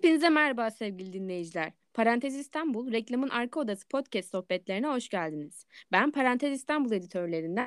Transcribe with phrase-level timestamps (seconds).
[0.00, 1.72] Hepinize merhaba sevgili dinleyiciler.
[1.94, 5.66] Parantez İstanbul, reklamın arka odası podcast sohbetlerine hoş geldiniz.
[5.92, 7.66] Ben Parantez İstanbul editörlerinden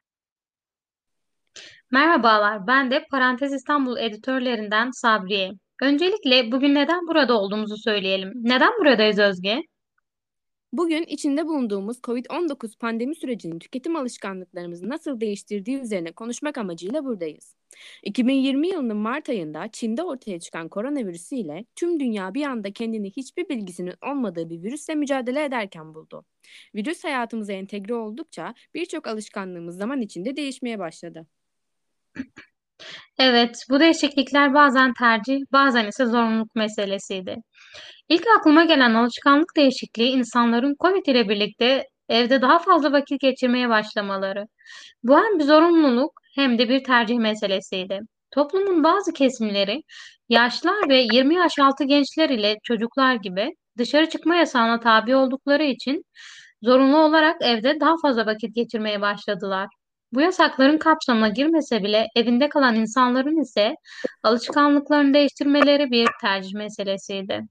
[1.91, 5.51] Merhabalar, ben de Parantez İstanbul editörlerinden Sabriye.
[5.82, 8.32] Öncelikle bugün neden burada olduğumuzu söyleyelim.
[8.36, 9.61] Neden buradayız Özge?
[10.73, 17.56] bugün içinde bulunduğumuz COVID-19 pandemi sürecinin tüketim alışkanlıklarımızı nasıl değiştirdiği üzerine konuşmak amacıyla buradayız.
[18.04, 23.50] 2020 yılının Mart ayında Çin'de ortaya çıkan koronavirüsü ile tüm dünya bir anda kendini hiçbir
[23.50, 26.25] bilgisinin olmadığı bir virüsle mücadele ederken buldu.
[26.75, 31.28] Virüs hayatımıza entegre oldukça birçok alışkanlığımız zaman içinde değişmeye başladı.
[33.19, 37.36] Evet, bu değişiklikler bazen tercih, bazen ise zorunluluk meselesiydi.
[38.09, 44.45] İlk aklıma gelen alışkanlık değişikliği insanların COVID ile birlikte evde daha fazla vakit geçirmeye başlamaları.
[45.03, 48.00] Bu hem bir zorunluluk hem de bir tercih meselesiydi.
[48.31, 49.84] Toplumun bazı kesimleri
[50.30, 56.04] yaşlılar ve 20 yaş altı gençler ile çocuklar gibi dışarı çıkma yasağına tabi oldukları için
[56.64, 59.67] zorunlu olarak evde daha fazla vakit geçirmeye başladılar.
[60.14, 63.76] Bu yasakların kapsamına girmese bile evinde kalan insanların ise
[64.23, 67.42] alışkanlıklarını değiştirmeleri bir tercih meselesiydi.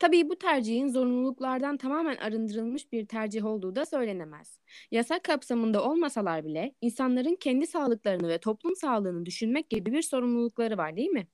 [0.00, 4.60] Tabii bu tercihin zorunluluklardan tamamen arındırılmış bir tercih olduğu da söylenemez.
[4.90, 10.96] Yasak kapsamında olmasalar bile insanların kendi sağlıklarını ve toplum sağlığını düşünmek gibi bir sorumlulukları var
[10.96, 11.28] değil mi?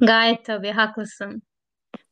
[0.00, 1.42] Gayet tabii haklısın.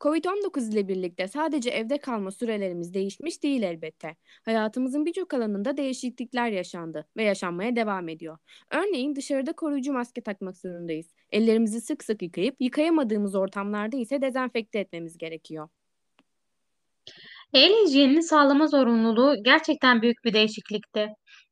[0.00, 4.16] Covid-19 ile birlikte sadece evde kalma sürelerimiz değişmiş değil elbette.
[4.44, 8.39] Hayatımızın birçok alanında değişiklikler yaşandı ve yaşanmaya devam ediyor.
[8.70, 11.06] Örneğin dışarıda koruyucu maske takmak zorundayız.
[11.30, 15.69] Ellerimizi sık sık yıkayıp yıkayamadığımız ortamlarda ise dezenfekte etmemiz gerekiyor.
[17.52, 21.08] El hijyenini sağlama zorunluluğu gerçekten büyük bir değişiklikti.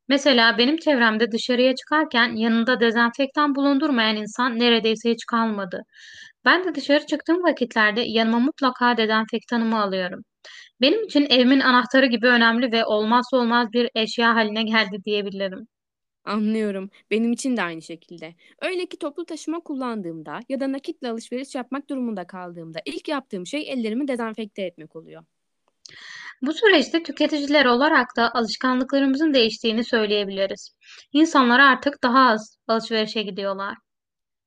[0.07, 5.83] Mesela benim çevremde dışarıya çıkarken yanında dezenfektan bulundurmayan insan neredeyse hiç kalmadı.
[6.45, 10.21] Ben de dışarı çıktığım vakitlerde yanıma mutlaka dezenfektanımı alıyorum.
[10.81, 15.67] Benim için evimin anahtarı gibi önemli ve olmazsa olmaz bir eşya haline geldi diyebilirim.
[16.25, 16.89] Anlıyorum.
[17.11, 18.35] Benim için de aynı şekilde.
[18.61, 23.71] Öyle ki toplu taşıma kullandığımda ya da nakitle alışveriş yapmak durumunda kaldığımda ilk yaptığım şey
[23.71, 25.23] ellerimi dezenfekte etmek oluyor.
[26.41, 30.71] Bu süreçte tüketiciler olarak da alışkanlıklarımızın değiştiğini söyleyebiliriz.
[31.13, 33.84] İnsanlar artık daha az alışverişe gidiyorlar.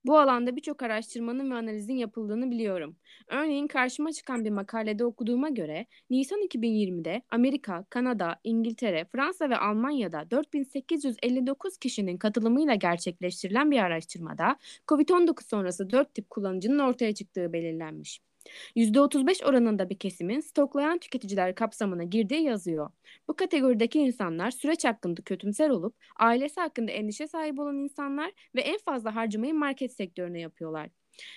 [0.08, 2.96] Bu alanda birçok araştırmanın ve analizin yapıldığını biliyorum.
[3.28, 10.30] Örneğin karşıma çıkan bir makalede okuduğuma göre Nisan 2020'de Amerika, Kanada, İngiltere, Fransa ve Almanya'da
[10.30, 14.56] 4859 kişinin katılımıyla gerçekleştirilen bir araştırmada
[14.88, 18.28] COVID-19 sonrası 4 tip kullanıcının ortaya çıktığı belirlenmiş.
[18.76, 22.91] %35 oranında bir kesimin stoklayan tüketiciler kapsamına girdiği yazıyor.
[23.28, 28.78] Bu kategorideki insanlar süreç hakkında kötümser olup ailesi hakkında endişe sahibi olan insanlar ve en
[28.78, 30.91] fazla harcamayı market sektörüne yapıyorlar.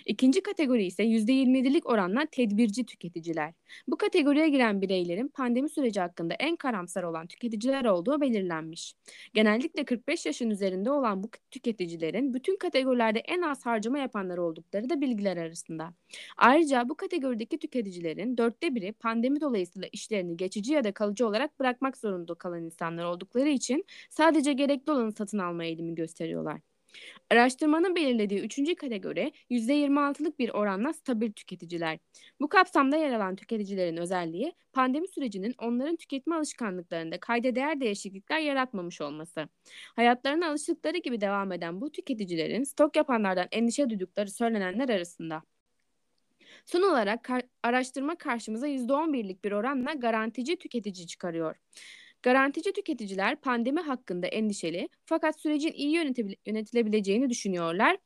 [0.05, 3.53] İkinci kategori ise %27'lik oranla tedbirci tüketiciler.
[3.87, 8.93] Bu kategoriye giren bireylerin pandemi süreci hakkında en karamsar olan tüketiciler olduğu belirlenmiş.
[9.33, 15.01] Genellikle 45 yaşın üzerinde olan bu tüketicilerin bütün kategorilerde en az harcama yapanlar oldukları da
[15.01, 15.93] bilgiler arasında.
[16.37, 21.97] Ayrıca bu kategorideki tüketicilerin dörtte biri pandemi dolayısıyla işlerini geçici ya da kalıcı olarak bırakmak
[21.97, 26.70] zorunda kalan insanlar oldukları için sadece gerekli olanı satın alma eğilimi gösteriyorlar.
[27.29, 31.99] Araştırmanın belirlediği üçüncü kategori %26'lık bir oranla stabil tüketiciler.
[32.41, 39.01] Bu kapsamda yer alan tüketicilerin özelliği pandemi sürecinin onların tüketme alışkanlıklarında kayda değer değişiklikler yaratmamış
[39.01, 39.47] olması.
[39.95, 45.43] Hayatlarına alıştıkları gibi devam eden bu tüketicilerin stok yapanlardan endişe duydukları söylenenler arasında.
[46.65, 51.55] Son olarak kar- araştırma karşımıza %11'lik bir oranla garantici tüketici çıkarıyor.
[52.23, 55.93] Garantici tüketiciler pandemi hakkında endişeli fakat sürecin iyi
[56.45, 57.97] yönetilebileceğini düşünüyorlar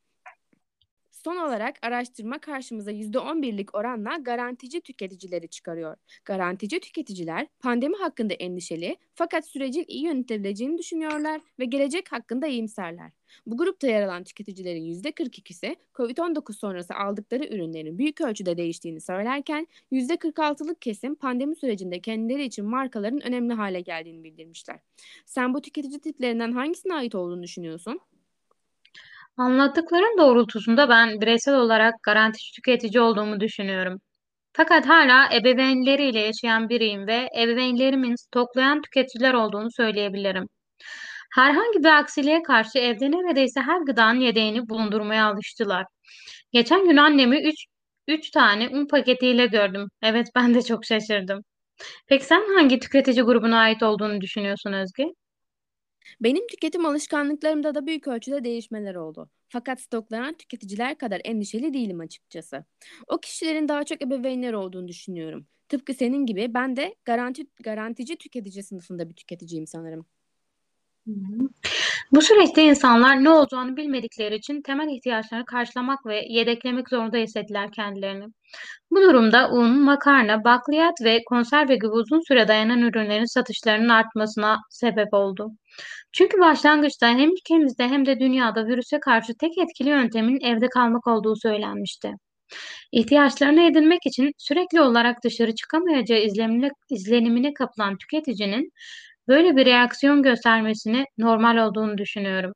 [1.26, 5.98] Son olarak araştırma karşımıza %11'lik oranla garantici tüketicileri çıkarıyor.
[6.26, 13.12] Garantici tüketiciler pandemi hakkında endişeli fakat sürecin iyi yönetebileceğini düşünüyorlar ve gelecek hakkında iyimserler.
[13.46, 20.82] Bu grupta yer alan tüketicilerin %42'si COVID-19 sonrası aldıkları ürünlerin büyük ölçüde değiştiğini söylerken %46'lık
[20.82, 24.80] kesim pandemi sürecinde kendileri için markaların önemli hale geldiğini bildirmişler.
[25.26, 28.00] Sen bu tüketici tiplerinden hangisine ait olduğunu düşünüyorsun?
[29.38, 34.00] Anlattıkların doğrultusunda ben bireysel olarak garantici tüketici olduğumu düşünüyorum.
[34.54, 40.48] Fakat hala ebeveynleriyle yaşayan biriyim ve ebeveynlerimin stoklayan tüketiciler olduğunu söyleyebilirim.
[41.36, 45.86] Herhangi bir aksiliğe karşı evde neredeyse her gıdanın yedeğini bulundurmaya alıştılar.
[46.52, 47.66] Geçen gün annemi 3
[48.08, 49.88] 3 tane un paketiyle gördüm.
[50.04, 51.42] Evet ben de çok şaşırdım.
[52.08, 55.06] Peki sen hangi tüketici grubuna ait olduğunu düşünüyorsun Özge?
[56.22, 59.30] Benim tüketim alışkanlıklarımda da büyük ölçüde değişmeler oldu.
[59.50, 62.66] Fakat stoklanan tüketiciler kadar endişeli değilim açıkçası.
[63.08, 65.48] O kişilerin daha çok ebeveynler olduğunu düşünüyorum.
[65.70, 70.06] Tıpkı senin gibi ben de garanti, garantici tüketici sınıfında bir tüketiciyim sanırım.
[71.08, 71.50] Hı hı.
[72.12, 78.26] Bu süreçte insanlar ne olacağını bilmedikleri için temel ihtiyaçlarını karşılamak ve yedeklemek zorunda hissettiler kendilerini.
[78.92, 85.14] Bu durumda un, makarna, bakliyat ve konserve gibi uzun süre dayanan ürünlerin satışlarının artmasına sebep
[85.14, 85.52] oldu.
[86.14, 91.36] Çünkü başlangıçta hem ülkemizde hem de dünyada virüse karşı tek etkili yöntemin evde kalmak olduğu
[91.36, 92.12] söylenmişti.
[92.92, 98.72] İhtiyaçlarını edinmek için sürekli olarak dışarı çıkamayacağı izlenimine, izlenimine kapılan tüketicinin
[99.28, 102.54] böyle bir reaksiyon göstermesini normal olduğunu düşünüyorum.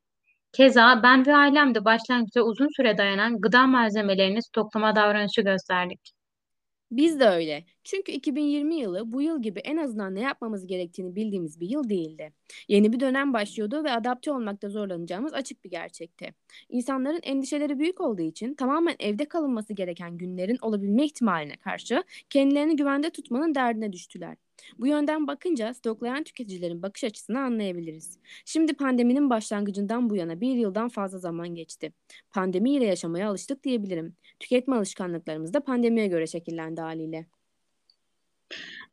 [0.52, 6.00] Keza ben ve ailem de başlangıçta uzun süre dayanan gıda malzemelerini stoklama davranışı gösterdik.
[6.90, 7.64] Biz de öyle.
[7.84, 12.32] Çünkü 2020 yılı bu yıl gibi en azından ne yapmamız gerektiğini bildiğimiz bir yıl değildi.
[12.68, 16.34] Yeni bir dönem başlıyordu ve adapte olmakta zorlanacağımız açık bir gerçekti.
[16.68, 23.10] İnsanların endişeleri büyük olduğu için tamamen evde kalınması gereken günlerin olabilme ihtimaline karşı kendilerini güvende
[23.10, 24.36] tutmanın derdine düştüler.
[24.78, 28.18] Bu yönden bakınca stoklayan tüketicilerin bakış açısını anlayabiliriz.
[28.44, 31.92] Şimdi pandeminin başlangıcından bu yana bir yıldan fazla zaman geçti.
[32.30, 34.16] Pandemiyle yaşamaya alıştık diyebilirim.
[34.40, 37.26] Tüketme alışkanlıklarımız da pandemiye göre şekillendi haliyle.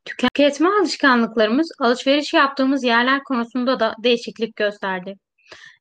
[0.06, 5.16] Tüketme alışkanlıklarımız alışveriş yaptığımız yerler konusunda da değişiklik gösterdi.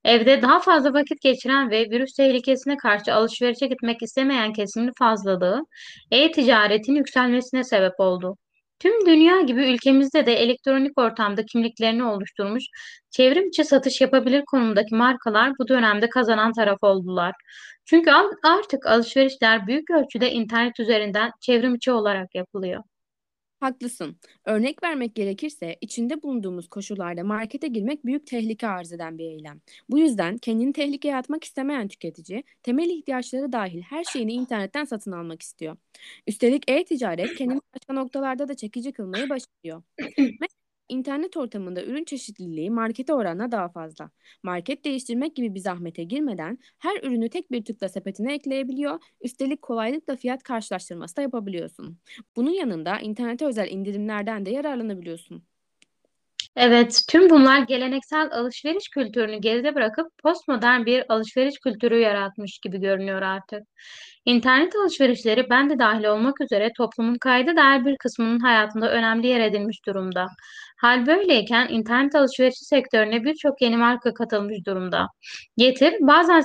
[0.04, 5.66] Evde daha fazla vakit geçiren ve virüs tehlikesine karşı alışverişe gitmek istemeyen kesimin fazlalığı,
[6.10, 8.36] e-ticaretin yükselmesine sebep oldu.
[8.78, 12.64] Tüm dünya gibi ülkemizde de elektronik ortamda kimliklerini oluşturmuş,
[13.10, 17.34] çevrim içi satış yapabilir konumdaki markalar bu dönemde kazanan taraf oldular.
[17.84, 18.10] Çünkü
[18.44, 22.82] artık alışverişler büyük ölçüde internet üzerinden çevrim içi olarak yapılıyor.
[23.66, 24.16] Haklısın.
[24.44, 29.60] Örnek vermek gerekirse içinde bulunduğumuz koşullarda markete girmek büyük tehlike arz eden bir eylem.
[29.90, 35.42] Bu yüzden kendini tehlikeye atmak istemeyen tüketici temel ihtiyaçları dahil her şeyini internetten satın almak
[35.42, 35.76] istiyor.
[36.26, 39.82] Üstelik e-ticaret kendini başka noktalarda da çekici kılmayı başarıyor.
[40.88, 44.10] İnternet ortamında ürün çeşitliliği markete oranla daha fazla.
[44.42, 50.16] Market değiştirmek gibi bir zahmete girmeden her ürünü tek bir tıkla sepetine ekleyebiliyor, üstelik kolaylıkla
[50.16, 51.98] fiyat karşılaştırması da yapabiliyorsun.
[52.36, 55.42] Bunun yanında internete özel indirimlerden de yararlanabiliyorsun.
[56.56, 63.22] Evet, tüm bunlar geleneksel alışveriş kültürünü geride bırakıp postmodern bir alışveriş kültürü yaratmış gibi görünüyor
[63.22, 63.62] artık.
[64.26, 69.40] İnternet alışverişleri ben de dahil olmak üzere toplumun kayda değer bir kısmının hayatında önemli yer
[69.40, 70.26] edinmiş durumda.
[70.76, 75.06] Hal böyleyken internet alışverişi sektörüne birçok yeni marka katılmış durumda.
[75.56, 76.42] Getir, bazen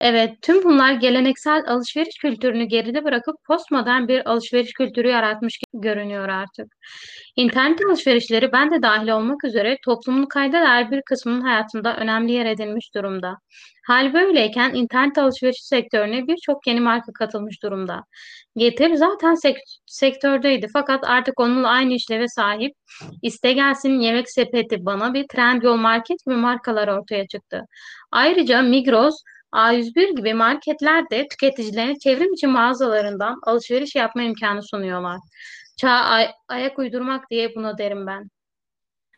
[0.00, 6.66] evet tüm bunlar geleneksel alışveriş kültürünü geride bırakıp postmodern bir alışveriş kültürü yaratmış görünüyor artık.
[7.36, 12.46] İnternet alışverişleri ben de dahil olmak üzere toplumun kayda değer bir kısmının hayatında önemli yer
[12.46, 13.38] edinmiş durumda.
[13.86, 18.04] Hal böyleyken internet alışverişi sektörüne birçok yeni marka katılmış durumda.
[18.56, 22.74] Getir zaten sek- sektördeydi fakat artık onunla aynı işleve sahip
[23.22, 27.62] İste gelsin yemek sepeti bana bir Trendyol Market gibi markalar ortaya çıktı.
[28.12, 29.14] Ayrıca Migros,
[29.52, 35.18] A101 gibi marketler de tüketicilerine çevrim içi mağazalarından alışveriş yapma imkanı sunuyorlar.
[35.76, 38.30] Çağa ay- ayak uydurmak diye buna derim ben.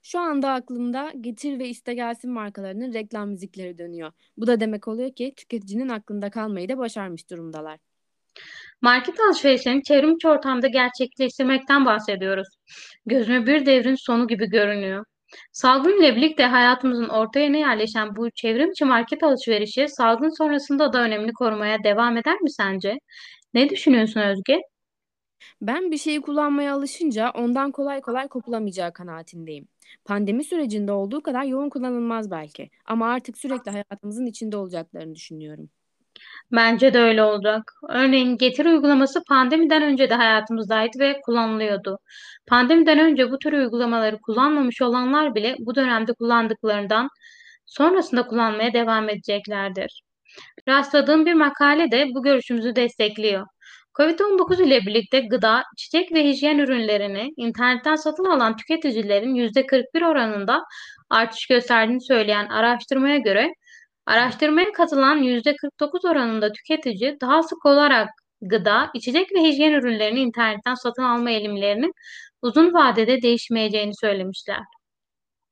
[0.06, 4.12] Şu anda aklımda Getir ve İste Gelsin markalarının reklam müzikleri dönüyor.
[4.36, 7.78] Bu da demek oluyor ki tüketicinin aklında kalmayı da başarmış durumdalar.
[8.82, 12.48] Market alışverişlerini çevrimiçi ortamda gerçekleştirmekten bahsediyoruz.
[13.06, 15.04] Gözüme bir devrin sonu gibi görünüyor.
[15.52, 21.32] Salgın ile birlikte hayatımızın orta yerine yerleşen bu çevrimiçi market alışverişi salgın sonrasında da önemli
[21.32, 22.98] korumaya devam eder mi sence?
[23.54, 24.60] Ne düşünüyorsun Özge?
[25.62, 29.68] Ben bir şeyi kullanmaya alışınca ondan kolay kolay kopulamayacağı kanaatindeyim.
[30.04, 35.70] Pandemi sürecinde olduğu kadar yoğun kullanılmaz belki ama artık sürekli hayatımızın içinde olacaklarını düşünüyorum.
[36.52, 37.72] Bence de öyle olacak.
[37.88, 41.98] Örneğin Getir uygulaması pandemiden önce de hayatımızdaydı ve kullanılıyordu.
[42.46, 47.08] Pandemiden önce bu tür uygulamaları kullanmamış olanlar bile bu dönemde kullandıklarından
[47.66, 50.02] sonrasında kullanmaya devam edeceklerdir.
[50.68, 53.46] Rastladığım bir makale de bu görüşümüzü destekliyor.
[53.98, 60.64] Covid-19 ile birlikte gıda, çiçek ve hijyen ürünlerini internetten satın alan tüketicilerin %41 oranında
[61.10, 63.52] artış gösterdiğini söyleyen araştırmaya göre
[64.06, 68.08] Araştırmaya katılan %49 oranında tüketici daha sık olarak
[68.42, 71.92] gıda, içecek ve hijyen ürünlerini internetten satın alma eğilimlerinin
[72.42, 74.60] uzun vadede değişmeyeceğini söylemişler.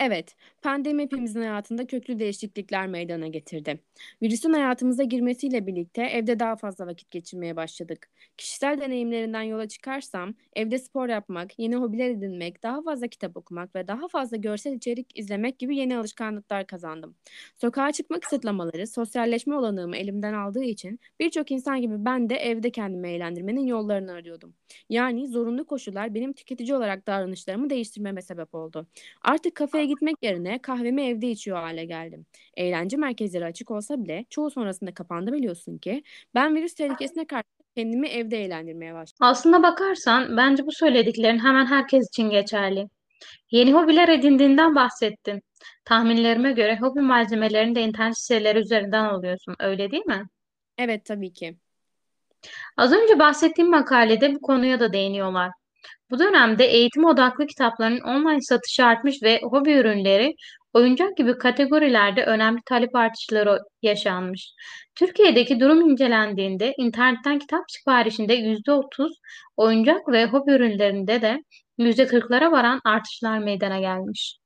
[0.01, 3.81] Evet, Pandemi hepimizin hayatında köklü değişiklikler meydana getirdi.
[4.23, 8.11] Virüsün hayatımıza girmesiyle birlikte evde daha fazla vakit geçirmeye başladık.
[8.37, 13.89] Kişisel deneyimlerinden yola çıkarsam, evde spor yapmak, yeni hobiler edinmek, daha fazla kitap okumak ve
[13.89, 17.17] daha fazla görsel içerik izlemek gibi yeni alışkanlıklar kazandım.
[17.61, 23.09] Sokağa çıkma kısıtlamaları, sosyalleşme olanağımı elimden aldığı için birçok insan gibi ben de evde kendimi
[23.09, 24.55] eğlendirmenin yollarını arıyordum.
[24.89, 28.87] Yani zorunlu koşullar benim tüketici olarak davranışlarımı değiştirmeme sebep oldu.
[29.23, 32.27] Artık kafeye gitmek yerine kahvemi evde içiyor hale geldim.
[32.57, 36.03] Eğlence merkezleri açık olsa bile çoğu sonrasında kapandı biliyorsun ki.
[36.35, 37.45] Ben virüs tehlikesine karşı
[37.77, 39.27] kendimi evde eğlendirmeye başladım.
[39.27, 42.89] Aslına bakarsan bence bu söylediklerin hemen herkes için geçerli.
[43.51, 45.43] Yeni hobiler edindiğinden bahsettin.
[45.85, 50.25] Tahminlerime göre hobi malzemelerini de internet siteleri üzerinden alıyorsun, öyle değil mi?
[50.79, 51.57] Evet tabii ki.
[52.77, 55.51] Az önce bahsettiğim makalede bu konuya da değiniyorlar.
[56.11, 60.35] Bu dönemde eğitim odaklı kitapların online satışı artmış ve hobi ürünleri,
[60.73, 64.53] oyuncak gibi kategorilerde önemli talep artışları yaşanmış.
[64.95, 69.13] Türkiye'deki durum incelendiğinde internetten kitap siparişinde %30,
[69.57, 71.43] oyuncak ve hobi ürünlerinde de
[71.79, 74.39] %40'lara varan artışlar meydana gelmiş.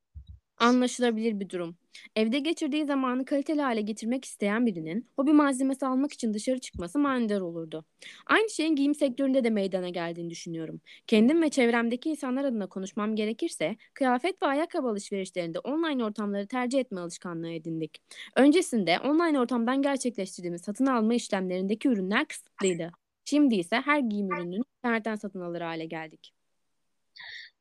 [0.59, 1.77] Anlaşılabilir bir durum.
[2.17, 7.41] Evde geçirdiği zamanı kaliteli hale getirmek isteyen birinin hobi malzemesi almak için dışarı çıkması manidar
[7.41, 7.85] olurdu.
[8.27, 10.81] Aynı şeyin giyim sektöründe de meydana geldiğini düşünüyorum.
[11.07, 17.01] Kendim ve çevremdeki insanlar adına konuşmam gerekirse, kıyafet ve ayakkabı alışverişlerinde online ortamları tercih etme
[17.01, 18.03] alışkanlığı edindik.
[18.37, 22.95] Öncesinde online ortamdan gerçekleştirdiğimiz satın alma işlemlerindeki ürünler kısıtlıydı.
[23.25, 26.38] Şimdi ise her giyim ürününü internetten satın alır hale geldik.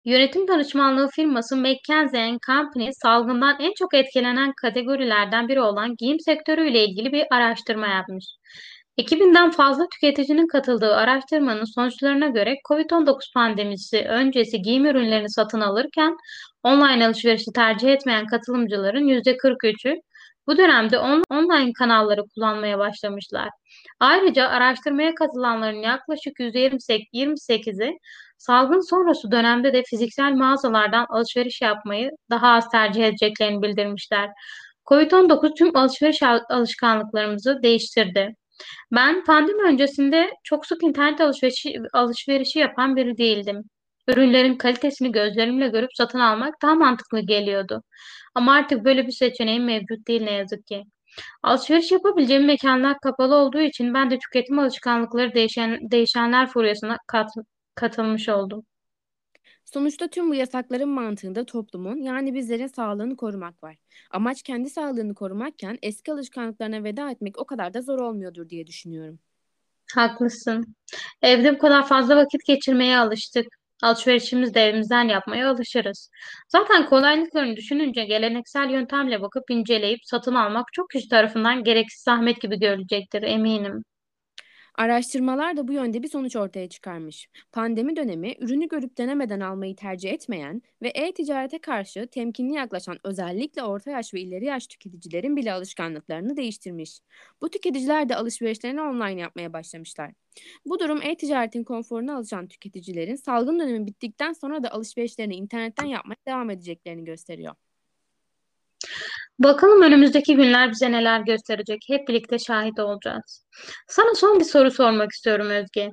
[0.08, 7.12] Yönetim danışmanlığı firması McKinsey Company salgından en çok etkilenen kategorilerden biri olan giyim sektörüyle ilgili
[7.12, 8.26] bir araştırma yapmış.
[8.98, 16.16] 2000'den fazla tüketicinin katıldığı araştırmanın sonuçlarına göre COVID-19 pandemisi öncesi giyim ürünlerini satın alırken
[16.64, 19.96] online alışverişi tercih etmeyen katılımcıların %43'ü
[20.48, 23.50] bu dönemde on online kanalları kullanmaya başlamışlar.
[24.00, 27.98] Ayrıca araştırmaya katılanların yaklaşık %28'i
[28.38, 34.30] salgın sonrası dönemde de fiziksel mağazalardan alışveriş yapmayı daha az tercih edeceklerini bildirmişler.
[34.86, 38.36] Covid-19 tüm alışveriş alışkanlıklarımızı değiştirdi.
[38.92, 43.64] Ben pandemi öncesinde çok sık internet alışverişi, alışverişi yapan biri değildim.
[44.08, 47.84] Ürünlerin kalitesini gözlerimle görüp satın almak daha mantıklı geliyordu.
[48.38, 50.84] Ama artık böyle bir seçeneğim mevcut değil ne yazık ki.
[51.44, 57.30] Alışveriş yapabileceğim mekanlar kapalı olduğu için ben de tüketim alışkanlıkları değişen, değişenler furyasına kat,
[57.76, 58.66] katılmış oldum.
[59.66, 63.78] Sonuçta tüm bu yasakların mantığında toplumun yani bizlerin sağlığını korumak var.
[64.12, 69.20] Amaç kendi sağlığını korumakken eski alışkanlıklarına veda etmek o kadar da zor olmuyordur diye düşünüyorum.
[69.94, 70.76] Haklısın.
[71.22, 73.48] Evde bu kadar fazla vakit geçirmeye alıştık.
[73.84, 76.10] Alışverişimizi de evimizden yapmaya alışırız.
[76.50, 82.60] Zaten kolaylıklarını düşününce geleneksel yöntemle bakıp inceleyip satın almak çok kişi tarafından gereksiz zahmet gibi
[82.60, 83.84] görülecektir eminim.
[84.78, 87.28] Araştırmalar da bu yönde bir sonuç ortaya çıkarmış.
[87.52, 93.92] Pandemi dönemi ürünü görüp denemeden almayı tercih etmeyen ve e-ticarete karşı temkinli yaklaşan özellikle orta
[93.92, 97.00] yaş ve ileri yaş tüketicilerin bile alışkanlıklarını değiştirmiş.
[97.42, 100.12] Bu tüketiciler de alışverişlerini online yapmaya başlamışlar.
[100.66, 106.50] Bu durum e-ticaretin konforuna alışan tüketicilerin salgın dönemi bittikten sonra da alışverişlerini internetten yapmaya devam
[106.50, 107.56] edeceklerini gösteriyor.
[109.40, 111.80] Bakalım önümüzdeki günler bize neler gösterecek.
[111.90, 113.46] Hep birlikte şahit olacağız.
[113.88, 115.90] Sana son bir soru sormak istiyorum Özge.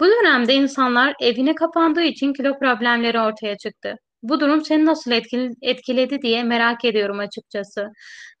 [0.00, 3.96] Bu dönemde insanlar evine kapandığı için kilo problemleri ortaya çıktı.
[4.22, 5.12] Bu durum seni nasıl
[5.62, 7.88] etkiledi diye merak ediyorum açıkçası.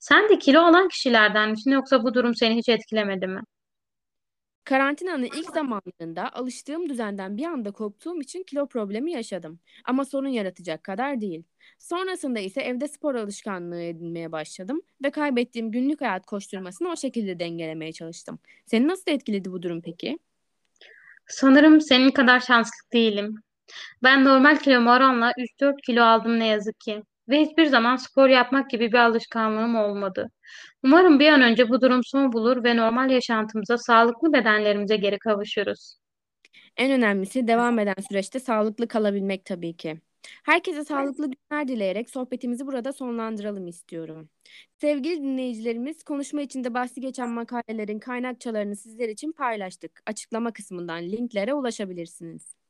[0.00, 3.40] Sen de kilo olan kişilerden misin yoksa bu durum seni hiç etkilemedi mi?
[4.64, 9.60] Karantinanın ilk zamanlarında alıştığım düzenden bir anda koptuğum için kilo problemi yaşadım.
[9.84, 11.42] Ama sorun yaratacak kadar değil.
[11.78, 17.92] Sonrasında ise evde spor alışkanlığı edinmeye başladım ve kaybettiğim günlük hayat koşturmasını o şekilde dengelemeye
[17.92, 18.38] çalıştım.
[18.66, 20.18] Seni nasıl etkiledi bu durum peki?
[21.26, 23.34] Sanırım senin kadar şanslı değilim.
[24.02, 27.02] Ben normal kiloma oranla 3-4 kilo aldım ne yazık ki.
[27.28, 30.30] Ve hiçbir zaman spor yapmak gibi bir alışkanlığım olmadı.
[30.84, 35.96] Umarım bir an önce bu durum son bulur ve normal yaşantımıza, sağlıklı bedenlerimize geri kavuşuruz.
[36.76, 40.00] En önemlisi devam eden süreçte sağlıklı kalabilmek tabii ki.
[40.44, 44.28] Herkese sağlıklı günler dileyerek sohbetimizi burada sonlandıralım istiyorum.
[44.80, 50.02] Sevgili dinleyicilerimiz, konuşma içinde bahsi geçen makalelerin kaynakçalarını sizler için paylaştık.
[50.06, 52.63] Açıklama kısmından linklere ulaşabilirsiniz.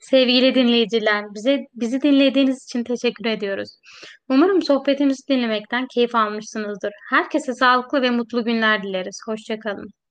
[0.00, 3.70] Sevgili dinleyiciler, bize bizi dinlediğiniz için teşekkür ediyoruz.
[4.28, 6.92] Umarım sohbetimizi dinlemekten keyif almışsınızdır.
[7.10, 9.20] Herkese sağlıklı ve mutlu günler dileriz.
[9.26, 10.03] Hoşça kalın.